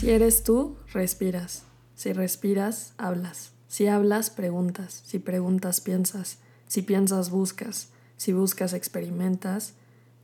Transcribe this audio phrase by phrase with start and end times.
[0.00, 1.64] Si eres tú, respiras.
[1.94, 3.50] Si respiras, hablas.
[3.68, 5.02] Si hablas, preguntas.
[5.04, 6.38] Si preguntas, piensas.
[6.66, 7.90] Si piensas, buscas.
[8.16, 9.74] Si buscas, experimentas.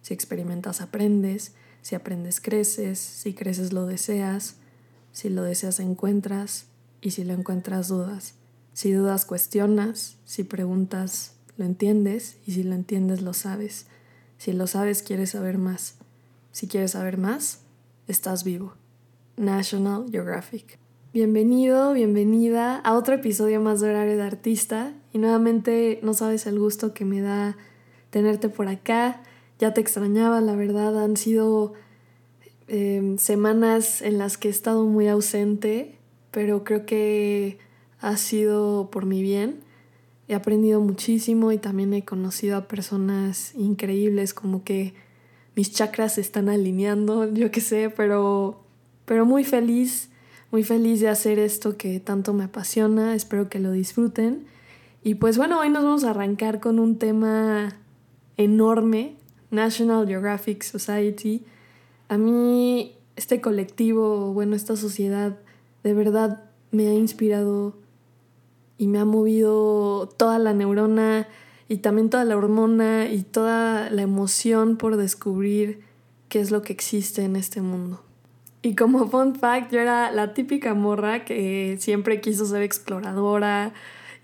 [0.00, 1.52] Si experimentas, aprendes.
[1.82, 2.98] Si aprendes, creces.
[2.98, 4.54] Si creces, lo deseas.
[5.12, 6.68] Si lo deseas, encuentras.
[7.02, 8.32] Y si lo encuentras, dudas.
[8.72, 10.16] Si dudas, cuestionas.
[10.24, 12.38] Si preguntas, lo entiendes.
[12.46, 13.88] Y si lo entiendes, lo sabes.
[14.38, 15.96] Si lo sabes, quieres saber más.
[16.50, 17.58] Si quieres saber más,
[18.08, 18.72] estás vivo.
[19.36, 20.78] National Geographic.
[21.12, 26.58] Bienvenido, bienvenida a otro episodio más de Horario de Artista y nuevamente no sabes el
[26.58, 27.56] gusto que me da
[28.10, 29.22] tenerte por acá.
[29.58, 31.74] Ya te extrañaba, la verdad, han sido
[32.68, 35.98] em, semanas en las que he estado muy ausente,
[36.30, 37.58] pero creo que
[38.00, 39.60] ha sido por mi bien.
[40.28, 44.94] He aprendido muchísimo y también he conocido a personas increíbles, como que
[45.54, 48.65] mis chakras se están alineando, yo qué sé, pero
[49.06, 50.10] pero muy feliz,
[50.50, 54.44] muy feliz de hacer esto que tanto me apasiona, espero que lo disfruten.
[55.02, 57.76] Y pues bueno, hoy nos vamos a arrancar con un tema
[58.36, 59.16] enorme,
[59.50, 61.44] National Geographic Society.
[62.08, 65.38] A mí este colectivo, bueno, esta sociedad,
[65.82, 67.74] de verdad me ha inspirado
[68.78, 71.28] y me ha movido toda la neurona
[71.68, 75.80] y también toda la hormona y toda la emoción por descubrir
[76.28, 78.05] qué es lo que existe en este mundo.
[78.66, 83.72] Y como fun fact, yo era la típica morra que siempre quiso ser exploradora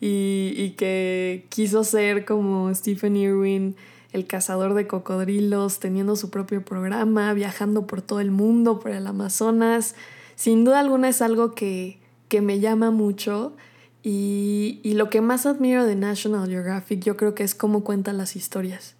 [0.00, 3.76] y, que quiso ser como Stephen Irwin,
[4.10, 9.06] el cazador de cocodrilos, teniendo su propio programa, viajando por todo el mundo, por el
[9.06, 9.94] Amazonas.
[10.34, 12.00] Sin duda alguna es algo que,
[12.42, 13.52] me llama mucho.
[14.02, 18.12] Y, y, lo que más admiro de National Geographic yo creo que es cómo cuenta
[18.12, 18.96] las historias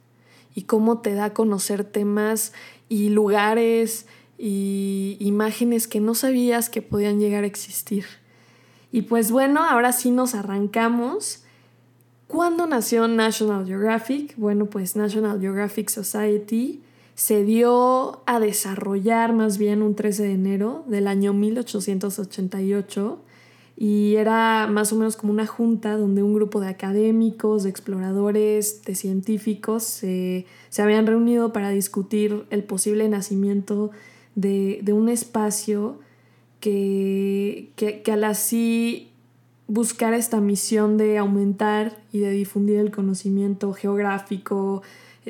[0.55, 2.53] y cómo te da a conocer temas
[2.89, 4.07] y lugares
[4.45, 8.07] y imágenes que no sabías que podían llegar a existir.
[8.91, 11.45] Y pues bueno, ahora sí nos arrancamos.
[12.27, 14.35] ¿Cuándo nació National Geographic?
[14.37, 16.83] Bueno, pues National Geographic Society
[17.15, 23.21] se dio a desarrollar más bien un 13 de enero del año 1888
[23.77, 28.83] y era más o menos como una junta donde un grupo de académicos, de exploradores,
[28.83, 33.93] de científicos se, se habían reunido para discutir el posible nacimiento
[34.35, 35.99] de, un espacio
[36.61, 39.11] que, que, al así
[39.67, 44.83] buscar esta misión de aumentar y de difundir el conocimiento geográfico,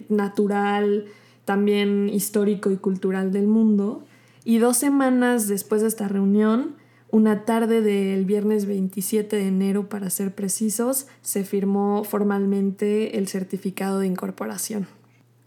[0.09, 1.07] natural,
[1.45, 4.05] también histórico y cultural del mundo.
[4.45, 6.75] Y dos semanas después de esta reunión,
[7.11, 13.99] una tarde del viernes 27 de enero, para ser precisos, se firmó formalmente el certificado
[14.01, 14.87] de incorporación.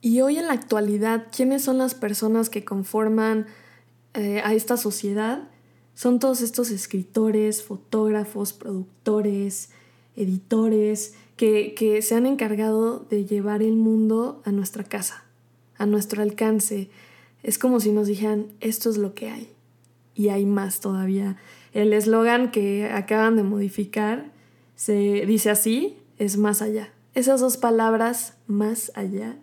[0.06, 3.48] Y hoy en la actualidad, ¿quiénes son las personas que conforman
[4.14, 5.50] eh, a esta sociedad?
[5.96, 9.72] Son todos estos escritores, fotógrafos, productores,
[10.16, 15.24] editores, que, que se han encargado de llevar el mundo a nuestra casa,
[15.76, 16.92] a nuestro alcance.
[17.42, 19.50] Es como si nos dijeran, esto es lo que hay.
[20.14, 21.38] Y hay más todavía.
[21.74, 24.32] El eslogan que acaban de modificar
[24.76, 26.94] se dice así, es más allá.
[27.16, 29.40] Esas dos palabras, más allá,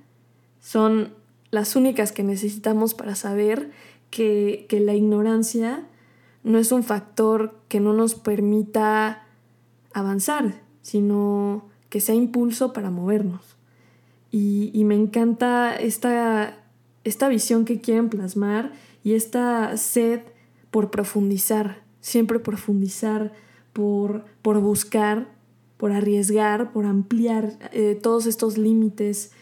[0.62, 1.12] son
[1.50, 3.70] las únicas que necesitamos para saber
[4.10, 5.86] que, la ignorancia
[6.44, 9.26] no es un factor que no nos permita
[9.92, 13.56] avanzar, sino que sea impulso para movernos.
[14.30, 16.56] Y, me encanta esta,
[17.04, 18.72] esta visión que quieren plasmar
[19.04, 20.20] y esta sed
[20.70, 23.32] por profundizar, siempre profundizar,
[23.72, 25.28] por, por buscar,
[25.76, 29.32] por arriesgar, por ampliar eh, todos estos límites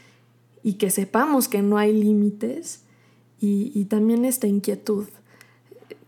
[0.63, 2.83] y que sepamos que no hay límites
[3.41, 5.09] y, también esta inquietud.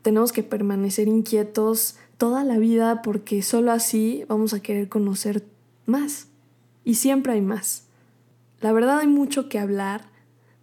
[0.02, 5.44] Tenemos que permanecer inquietos toda la vida porque solo así vamos a querer conocer
[5.87, 6.28] más
[6.84, 7.84] y siempre hay más.
[8.60, 10.10] La verdad hay mucho que hablar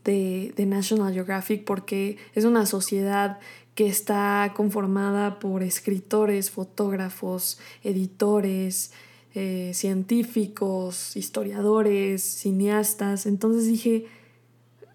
[0.03, 3.39] de, de, National Geographic porque es una sociedad
[3.75, 8.91] que está conformada por escritores, fotógrafos, editores,
[9.35, 13.25] eh, científicos, historiadores, cineastas.
[13.25, 14.07] Entonces dije,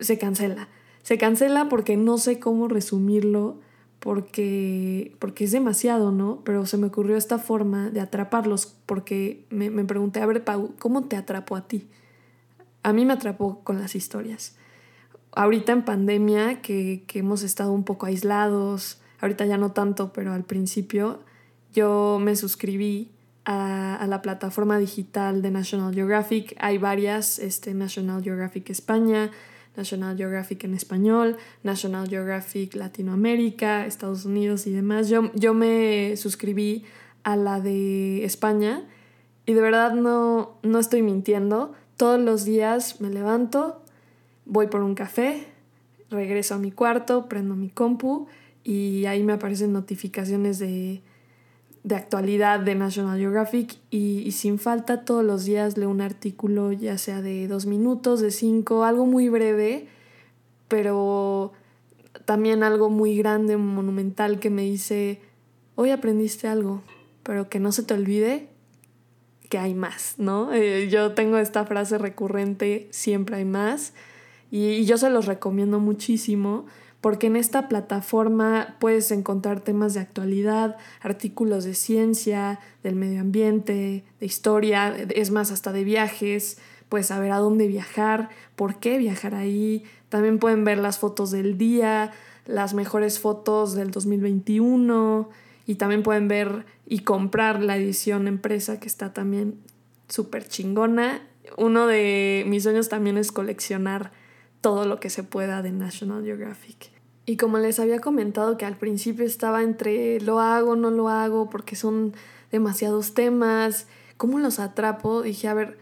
[0.01, 0.69] se cancela.
[1.03, 3.61] Se cancela porque no sé cómo resumirlo,
[4.01, 6.41] porque, porque es demasiado, ¿no?
[6.45, 10.75] Pero se me ocurrió esta forma de atraparlos, porque me, me pregunté, a ver, Pau,
[10.79, 11.89] ¿cómo te atrapó a ti?
[12.83, 14.57] A mí me atrapó con las historias.
[15.33, 20.33] Ahorita en pandemia, que, que hemos estado un poco aislados, ahorita ya no tanto, pero
[20.33, 21.21] al principio
[21.73, 23.14] yo me suscribí
[23.45, 26.57] a, la plataforma digital de National Geographic.
[26.59, 29.31] Hay varias, este, National Geographic España,
[29.77, 35.09] National Geographic en español, National Geographic Latinoamérica, Estados Unidos y demás.
[35.09, 36.85] Yo, yo me suscribí
[37.23, 38.85] a la de España
[39.47, 41.75] y de verdad no, no estoy mintiendo.
[41.97, 43.83] Todos los días me levanto,
[44.47, 45.47] voy por un café,
[46.11, 48.27] regreso a mi cuarto, prendo mi compu
[48.63, 51.03] y ahí me aparecen notificaciones de,
[51.85, 56.97] de actualidad de National Geographic y, sin falta todos los días leo un artículo ya
[56.97, 59.87] sea de dos minutos, de cinco, algo muy breve,
[60.67, 61.53] pero
[62.25, 65.21] también algo muy grande, monumental que me dice,
[65.75, 66.83] hoy aprendiste algo,
[67.23, 68.49] pero que no se te olvide
[69.51, 70.55] que hay más, ¿no?
[70.55, 73.93] Eh, yo tengo esta frase recurrente, siempre hay más,
[74.51, 76.65] y, y yo se los recomiendo muchísimo
[77.05, 84.05] porque en esta plataforma puedes encontrar temas de actualidad, artículos de ciencia, del medio ambiente,
[84.21, 86.57] de historia, es más, hasta de viajes,
[86.89, 91.59] puedes saber a dónde viajar, por qué viajar ahí, también pueden ver las fotos del
[91.59, 92.11] día,
[92.47, 95.29] las mejores fotos del 2021
[95.67, 99.61] y también pueden ver y comprar la edición empresa que está también
[100.09, 101.21] súper chingona.
[101.59, 104.24] Uno de mis sueños también es coleccionar
[104.65, 106.91] todo lo que se pueda de National Geographic.
[107.27, 111.51] Y como les había comentado que al principio estaba entre lo hago, no lo hago,
[111.51, 112.15] porque son
[112.51, 115.21] demasiados temas, ¿cómo los atrapo?
[115.21, 115.77] Dije, a ver,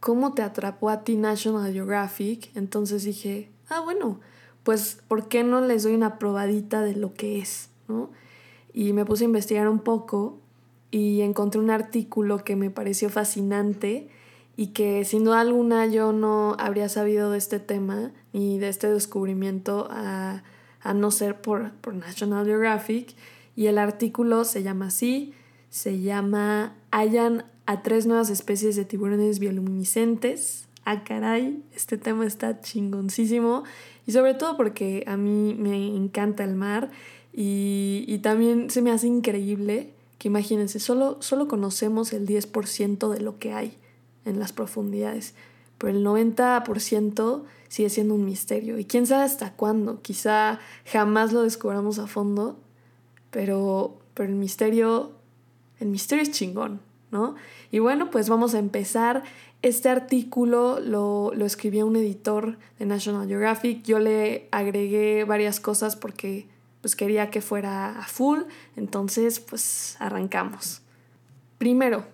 [0.00, 2.50] ¿cómo te atrapó a ti National Geographic?
[2.54, 4.18] Entonces dije, ah, bueno,
[4.62, 7.68] pues ¿por qué no les doy una probadita de lo que es?
[7.86, 8.08] ¿no?
[8.72, 10.38] Y me puse a investigar un poco
[10.90, 14.08] y encontré un artículo que me pareció fascinante
[14.56, 18.88] y que sin duda alguna yo no habría sabido de este tema ni de este
[18.88, 20.42] descubrimiento a
[20.82, 23.14] a no ser por, por National Geographic.
[23.56, 25.32] Y el artículo se llama así,
[25.70, 30.66] se llama Hayan a tres nuevas especies de tiburones bioluminiscentes.
[30.84, 33.62] Ah, caray, este tema está chingoncísimo.
[34.06, 36.90] Y sobre todo porque a mí me encanta el mar
[37.32, 43.20] y, y también se me hace increíble que imagínense, solo, solo conocemos el 10% de
[43.20, 43.76] lo que hay
[44.24, 45.34] en las profundidades,
[45.78, 48.78] pero el 90% sigue siendo un misterio.
[48.78, 50.02] Y quién sabe hasta cuándo.
[50.02, 52.58] Quizá jamás lo descubramos a fondo,
[53.30, 55.12] pero, pero el misterio,
[55.80, 56.80] el misterio es chingón,
[57.10, 57.34] ¿no?
[57.70, 59.22] Y bueno, pues vamos a empezar.
[59.62, 63.82] Este artículo lo, lo escribió un editor de National Geographic.
[63.84, 66.46] Yo le agregué varias cosas porque
[66.82, 68.40] pues quería que fuera a full.
[68.76, 70.82] Entonces, pues arrancamos.
[71.58, 72.04] Primero,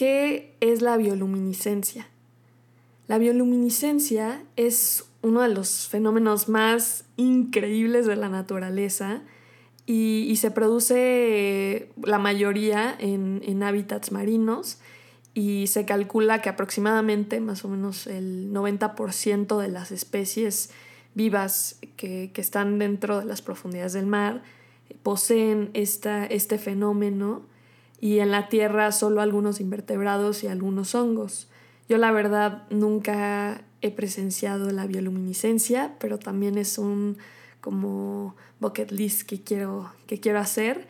[0.00, 2.08] ¿qué es la bioluminiscencia?
[3.06, 9.20] La bioluminiscencia es uno de los fenómenos más increíbles de la naturaleza
[9.84, 14.78] y, se produce la mayoría en, hábitats marinos
[15.34, 20.70] y se calcula que aproximadamente más o menos el 90% de las especies
[21.14, 24.42] vivas que, están dentro de las profundidades del mar
[25.02, 27.49] poseen esta, este fenómeno
[28.00, 31.48] y en la Tierra solo algunos invertebrados y algunos hongos.
[31.88, 37.18] Yo la verdad nunca he presenciado la bioluminiscencia, pero también es un
[37.60, 40.86] como bucket list que quiero, que quiero hacer.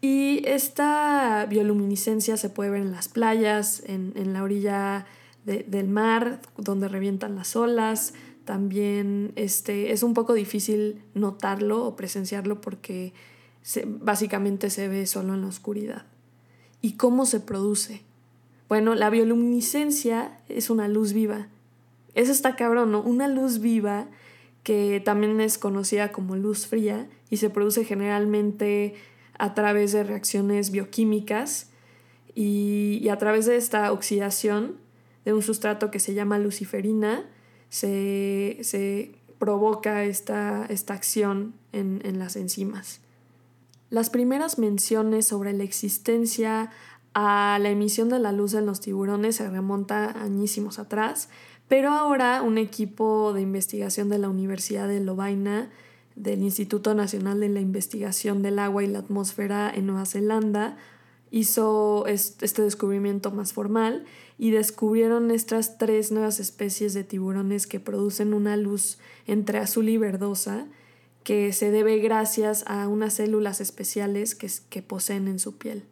[0.00, 5.06] Y esta bioluminiscencia se puede ver en las playas, en, la orilla
[5.44, 8.12] del mar, donde revientan las olas.
[8.44, 13.14] También este, es un poco difícil notarlo o presenciarlo porque
[13.86, 16.04] básicamente se ve solo en la oscuridad.
[16.84, 18.02] ¿Y cómo se produce?
[18.68, 21.48] Bueno, la bioluminiscencia es una luz viva.
[22.12, 23.00] Eso está cabrón, ¿no?
[23.00, 24.06] Una luz viva
[24.64, 28.96] que también es conocida como luz fría y se produce generalmente
[29.38, 31.70] a través de reacciones bioquímicas
[32.34, 34.76] y, a través de esta oxidación
[35.24, 37.24] de un sustrato que se llama luciferina
[37.70, 43.00] se, provoca esta, esta acción en, en las enzimas.
[43.90, 46.70] Las primeras menciones sobre la existencia
[47.14, 51.28] a la emisión de la luz en los tiburones se remonta añísimos atrás,
[51.68, 55.70] pero ahora un equipo de investigación de la Universidad de Lovaina,
[56.16, 60.76] del Instituto Nacional de la Investigación del Agua y la Atmósfera en Nueva Zelanda,
[61.30, 64.04] hizo este descubrimiento más formal
[64.38, 69.96] y descubrieron estas tres nuevas especies de tiburones que producen una luz entre azul y
[69.96, 70.66] verdosa
[71.24, 75.84] que se debe gracias a unas células especiales que, que poseen en su piel.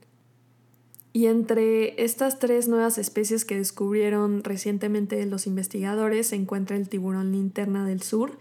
[1.15, 7.33] Y entre estas tres nuevas especies que descubrieron recientemente los investigadores se encuentra el tiburón
[7.33, 8.39] linterna del sur,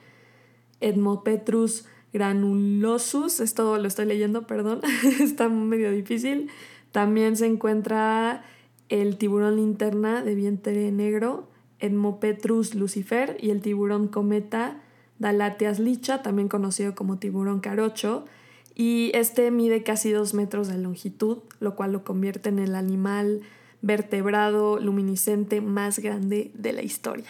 [0.80, 4.82] Edmopetrus granulosus, esto lo estoy leyendo, perdón,
[5.22, 6.50] está medio difícil.
[6.92, 8.44] También se encuentra
[8.90, 11.48] el tiburón linterna de vientre negro,
[11.80, 14.82] Edmopetrus lucifer y el tiburón cometa
[15.22, 18.26] Dalatias licha, también conocido como tiburón carocho,
[18.74, 23.42] y este mide casi dos metros de longitud, lo cual lo convierte en el animal
[23.84, 27.30] vertebrado luminiscente más grande de la historia.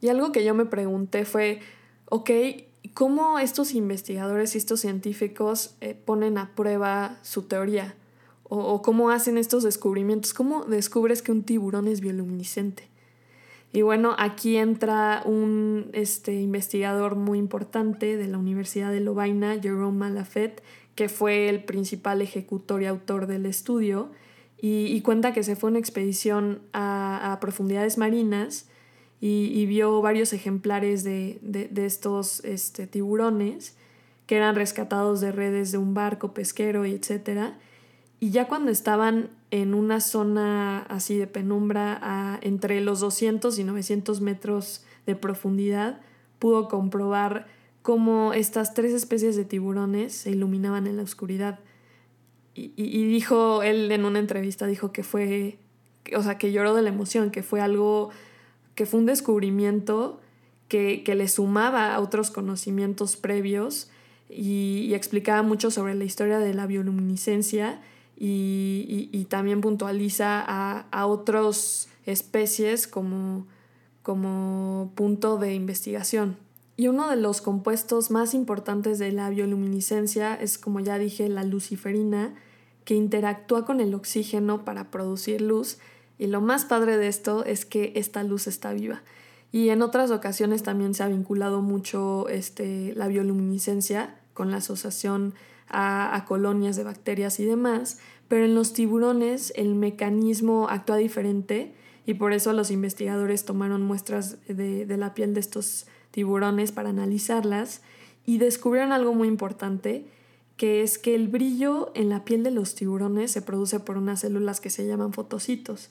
[0.00, 1.58] Y algo que yo me pregunté fue,
[2.04, 2.30] ok,
[2.94, 7.96] ¿cómo estos investigadores y estos científicos eh, ponen a prueba su teoría?
[8.44, 10.32] O, o, cómo hacen estos descubrimientos?
[10.32, 12.91] ¿Cómo descubres que un tiburón es bioluminiscente?
[13.72, 19.96] Y bueno, aquí entra un este, investigador muy importante de la Universidad de Lovaina, Jerome
[19.96, 20.62] Malafet,
[20.94, 24.10] que fue el principal ejecutor y autor del estudio,
[24.64, 28.68] y, cuenta que se fue a una expedición a, profundidades marinas
[29.20, 31.40] y, vio varios ejemplares de,
[31.74, 33.76] estos este, tiburones
[34.26, 37.58] que eran rescatados de redes de un barco pesquero y etcétera.
[38.20, 44.20] Y ya cuando estaban en una zona así de penumbra entre los 200 y 900
[44.20, 46.00] metros de profundidad,
[46.38, 47.46] pudo comprobar
[47.82, 51.60] cómo estas tres especies de tiburones se iluminaban en la oscuridad.
[52.54, 55.58] Y, y, dijo, él en una entrevista dijo que fue,
[56.16, 58.10] o sea, que lloró de la emoción, que fue algo,
[58.74, 60.20] que fue un descubrimiento
[60.68, 63.90] que, que le sumaba a otros conocimientos previos
[64.30, 67.82] y, explicaba mucho sobre la historia de la bioluminiscencia
[68.24, 73.48] y, y también puntualiza a, a otras especies como,
[74.04, 76.36] como punto de investigación.
[76.76, 81.42] Y uno de los compuestos más importantes de la bioluminiscencia es, como ya dije, la
[81.42, 82.32] luciferina,
[82.84, 85.78] que interactúa con el oxígeno para producir luz.
[86.16, 89.02] Y lo más padre de esto es que esta luz está viva.
[89.50, 95.34] Y en otras ocasiones también se ha vinculado mucho este, la bioluminiscencia con la asociación
[95.68, 101.74] a, a, colonias de bacterias y demás, pero en los tiburones el mecanismo actúa diferente
[102.06, 106.90] y por eso los investigadores tomaron muestras de, de la piel de estos tiburones para
[106.90, 107.82] analizarlas
[108.24, 110.06] y descubrieron algo muy importante,
[110.56, 114.20] que es que el brillo en la piel de los tiburones se produce por unas
[114.20, 115.90] células que se llaman fotocitos.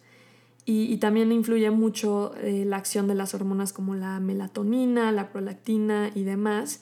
[0.63, 6.11] Y, también influye mucho eh, la acción de las hormonas como la melatonina, la prolactina
[6.13, 6.81] y demás.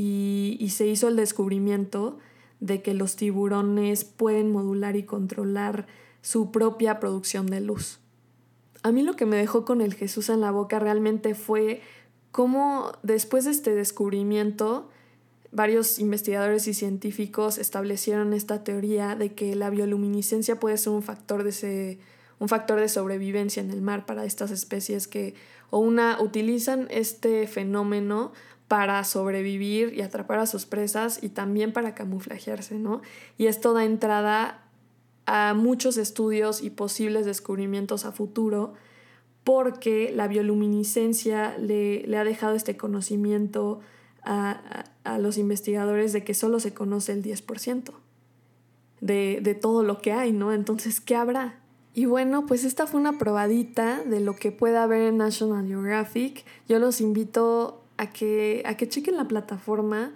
[0.00, 2.18] Y, se hizo el descubrimiento
[2.60, 5.88] de que los tiburones pueden modular y controlar
[6.22, 7.98] su propia producción de luz.
[8.84, 11.80] A mí lo que me dejó con el Jesús en la boca realmente fue
[12.30, 14.88] cómo después de este descubrimiento
[15.50, 21.42] varios investigadores y científicos establecieron esta teoría de que la bioluminiscencia puede ser un factor
[21.42, 21.98] de,
[22.38, 25.34] un factor de sobrevivencia en el mar para estas especies que
[25.70, 28.32] o una utilizan este fenómeno
[28.68, 33.00] para sobrevivir y atrapar a sus presas y también para camuflajearse, ¿no?
[33.38, 34.62] Y esto da entrada
[35.24, 38.74] a muchos estudios y posibles descubrimientos a futuro
[39.42, 43.80] porque la bioluminiscencia le, ha dejado este conocimiento
[44.22, 44.84] a,
[45.18, 47.92] los investigadores de que solo se conoce el 10%
[49.00, 50.52] de, de todo lo que hay, ¿no?
[50.52, 51.60] Entonces, ¿qué habrá?
[51.94, 56.44] Y bueno, pues esta fue una probadita de lo que pueda haber en National Geographic.
[56.68, 60.12] Yo los invito a que, a que chequen la plataforma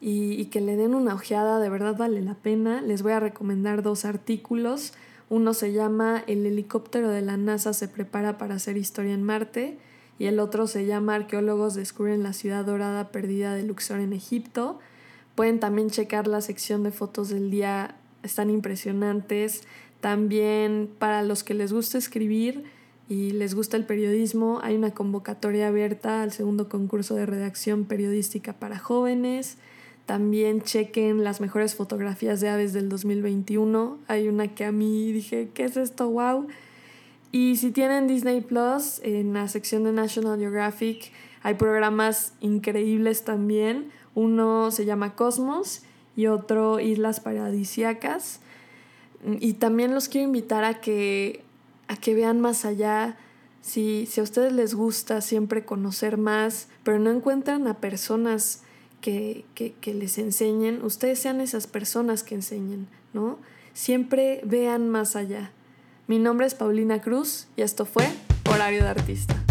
[0.00, 2.82] y, y, que le den una ojeada, de verdad vale la pena.
[2.82, 4.92] Les voy a recomendar dos artículos.
[5.30, 9.78] Uno se llama El helicóptero de la NASA se prepara para hacer historia en Marte
[10.20, 14.78] y el otro se llama Arqueólogos descubren la ciudad dorada perdida de Luxor en Egipto.
[15.34, 19.62] Pueden también checar la sección de fotos del día, están impresionantes.
[20.02, 22.64] También para los que les gusta escribir
[23.10, 28.52] y les gusta el periodismo, hay una convocatoria abierta al segundo concurso de redacción periodística
[28.52, 29.58] para jóvenes.
[30.06, 33.98] También chequen las mejores fotografías de aves del 2021.
[34.06, 36.08] Hay una que a mí dije, ¿qué es esto?
[36.08, 36.46] ¡Wow!
[37.32, 41.10] Y si tienen Disney Plus, en la sección de National Geographic
[41.42, 43.90] hay programas increíbles también.
[44.14, 45.82] Uno se llama Cosmos
[46.14, 48.38] y otro Islas Paradisiacas.
[49.40, 51.42] Y también los quiero invitar a que,
[51.90, 53.16] a que vean más allá.
[53.62, 58.62] Si, si a ustedes les gusta siempre conocer más, pero no encuentran a personas
[59.00, 63.38] que, que, les enseñen, ustedes sean esas personas que enseñen, ¿no?
[63.74, 65.50] Siempre vean más allá.
[66.06, 68.06] Mi nombre es Paulina Cruz y esto fue
[68.48, 69.42] Horario de Artista.